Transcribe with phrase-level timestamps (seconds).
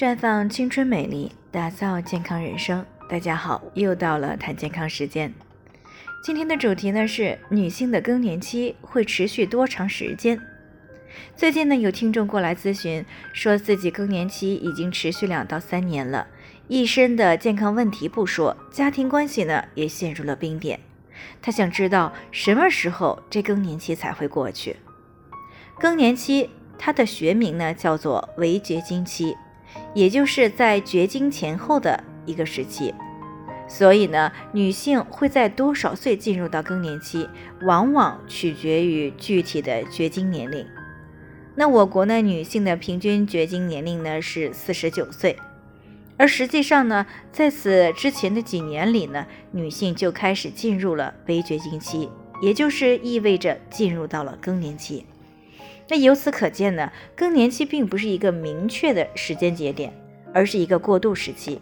[0.00, 2.86] 绽放青春美丽，打造健康人生。
[3.06, 5.30] 大家好，又到了谈健康时间。
[6.24, 10.40] 今天的主题呢是女性的更年期会持续多长时间？
[11.36, 16.28] 最近呢有听众过来咨询，说自己更年期已经持续两到三年了，
[16.66, 20.80] 一身的健康问题不说，家庭关系呢也陷入了冰点。
[21.42, 24.76] 他想知道什么时候这更年期才会过去？
[25.78, 26.48] 更年期
[26.78, 29.36] 它的学名呢叫做围绝经期。
[29.94, 32.94] 也就是在绝经前后的一个时期，
[33.68, 37.28] 所以呢，女性会在多少岁进入到更年期，
[37.62, 40.66] 往往取决于具体的绝经年龄。
[41.56, 45.36] 那我国呢，女性的平均绝经年龄呢是四十九岁，
[46.16, 52.08] 而实际上呢，在此之前的几年里呢，女性就开始进入了微绝经期，
[52.40, 55.04] 也就是意味着进入到了更年期。
[55.90, 59.92] 那由此可见呢，更年期并不是一个明确的时间节点，
[60.32, 61.60] 而是一个过渡时期。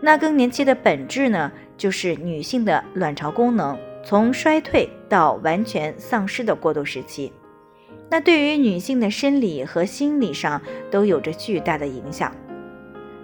[0.00, 7.32] 那更年期的本质呢，就是女性的卵巢功能从衰退到完全丧失的过渡时期。
[8.10, 12.34] 那对于女性的生理和心理上都有着巨大的影响。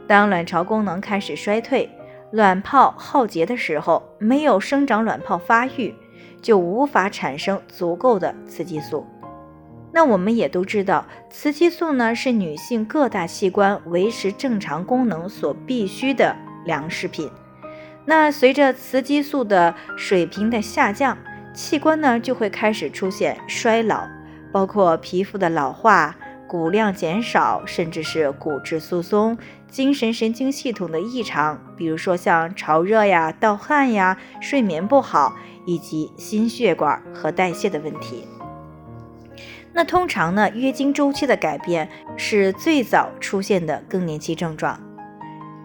[0.06, 1.90] 当卵巢功能开始衰退，
[2.30, 5.92] 卵泡耗竭的时候，没有生长卵泡发育，
[6.40, 9.04] 就无法产生足够的雌激素。
[9.92, 16.34] 那我们也都知道，雌激素呢是女性各大器官维持正常功能所必需的
[16.64, 17.30] 粮食品。
[18.04, 21.16] 那随着雌激素的水平的下降，
[21.54, 24.08] 器官呢就会开始出现衰老，
[24.50, 26.16] 包括皮肤的老化、
[26.48, 29.36] 骨量减少，甚至是骨质疏松、
[29.68, 38.24] 精神神经系统的异常，比如说像潮热呀、盗汗呀、睡眠不好，以及心血管和代谢的问题。
[39.74, 44.78] 那通常呢，月经周期的改变是最早出现的更年期症状。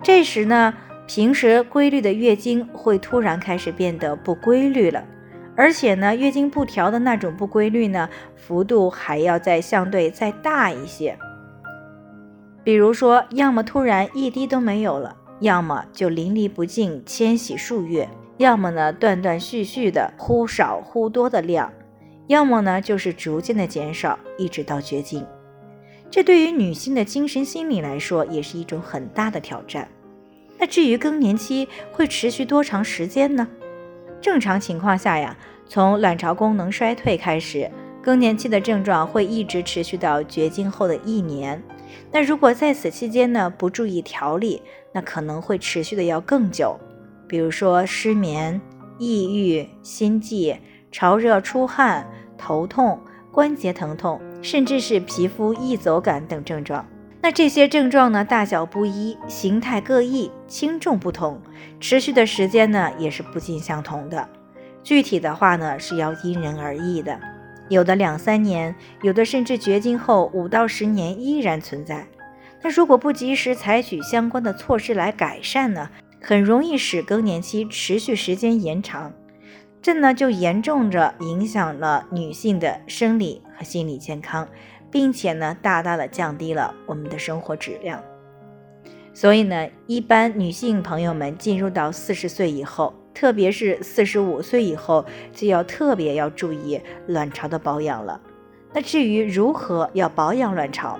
[0.01, 0.73] 这时呢，
[1.07, 5.03] 平时规律的月经会突然开始变得不规律了，
[5.55, 11.17] 而且呢，月经不调的那种不规律呢，幅度还要再相对再大一些。
[12.63, 18.07] 比如说，要么突然一滴都没有了，要么就淋漓不尽，千洗数月，
[18.37, 21.71] 要么呢，断断续续的忽少忽多的量。
[22.27, 25.25] 要么呢，就是逐渐的减少，一直到绝经。
[26.09, 29.87] 这对于女性的精神心理来说，也是一种很大的挑战。
[30.57, 33.47] 那至于更年期会持续多长时间呢？
[34.21, 37.69] 正常情况下呀，从卵巢功能衰退开始，
[38.01, 41.61] 更年期的症状会一直持续到绝经后的一年。
[42.11, 44.61] 那如果在此期间呢，不注意调理，
[44.93, 46.77] 那可能会持续的要更久。
[47.27, 48.59] 比如说失眠、
[48.97, 50.57] 抑郁、心悸。
[50.91, 52.99] 潮热、出汗、头痛、
[53.31, 56.85] 关节疼痛，甚至是皮肤易走感等症状。
[57.21, 61.41] 那这些症状呢，大小不一，形态各异，轻重不同，
[61.79, 64.29] 持续的时间呢，也是不尽相同的。
[64.83, 67.19] 具体的话呢，是要因人而异的，
[67.69, 72.07] 有的两三年，有的甚至绝经后五到十年依然存在。
[72.63, 75.89] 那如果不及时采取相关的措施来改善呢，
[76.21, 79.11] 很容易使更年期持续时间延长。
[79.81, 84.47] 这呢就严重着影响了女性的生理和心理健康，
[84.91, 88.03] 并且呢大大的降低了我们的生活质量。
[89.13, 98.21] 所以呢，一般女性朋友们进入到四十岁以后，特别是四十五岁以后，就要特别要注意卵巢的保养了。
[98.73, 100.99] 那至于如何要保养卵巢，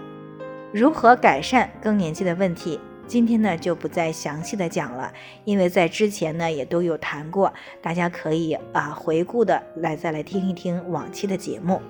[0.73, 2.79] 如何改善更年期的问题？
[3.07, 5.11] 今天呢就不再详细的讲了，
[5.45, 7.51] 因为在之前呢也都有谈过，
[7.81, 11.81] 大家可以啊回顾的来再来听一听往期的节目。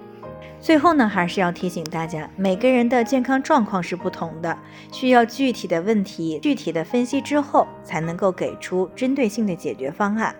[0.59, 4.55] 最后呢还是要提醒大家，每个人的健康状况是不同的，
[4.91, 10.35] 需要具体的问题具体的分析之后，才能够给出针对性的解决方案。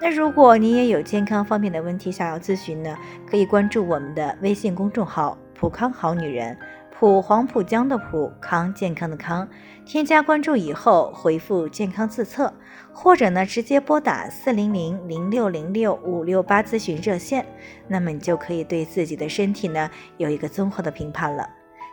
[0.00, 2.96] 那如果您也有健康方面的问题想要咨询呢，
[3.28, 6.56] 可以关注我们的微信公众号“普康好女人”。
[7.00, 9.48] 普黄浦江的普康健康的康，
[9.86, 12.52] 添加关注以后回复健康自测，
[12.92, 17.46] 或者呢直接拨打四零零零六零六五六八咨询热线，
[17.88, 21.48] 那么你就可以对自己的身体呢有一个综合的评判了。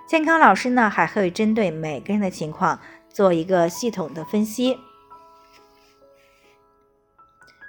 [0.10, 2.78] 健康老师呢还会针对每个人的情况
[3.08, 4.78] 做一个系统的分析，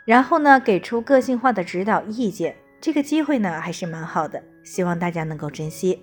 [0.04, 2.56] 然后呢给出个性化的指导意见。
[2.80, 6.02] 这个机会呢还是蛮好的，希望大家能够珍惜。